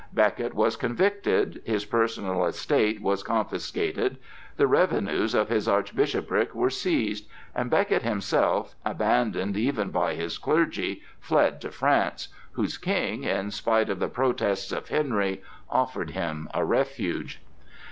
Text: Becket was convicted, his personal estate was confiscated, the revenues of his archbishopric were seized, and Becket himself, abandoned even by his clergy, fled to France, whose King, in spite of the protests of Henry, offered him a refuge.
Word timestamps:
Becket 0.13 0.55
was 0.55 0.77
convicted, 0.77 1.61
his 1.63 1.85
personal 1.85 2.43
estate 2.45 3.03
was 3.03 3.21
confiscated, 3.21 4.17
the 4.57 4.65
revenues 4.65 5.35
of 5.35 5.49
his 5.49 5.67
archbishopric 5.67 6.55
were 6.55 6.71
seized, 6.71 7.27
and 7.53 7.69
Becket 7.69 8.01
himself, 8.01 8.73
abandoned 8.83 9.55
even 9.55 9.91
by 9.91 10.15
his 10.15 10.39
clergy, 10.39 11.03
fled 11.19 11.61
to 11.61 11.69
France, 11.69 12.29
whose 12.53 12.79
King, 12.79 13.25
in 13.25 13.51
spite 13.51 13.91
of 13.91 13.99
the 13.99 14.09
protests 14.09 14.71
of 14.71 14.89
Henry, 14.89 15.43
offered 15.69 16.09
him 16.09 16.49
a 16.51 16.65
refuge. 16.65 17.39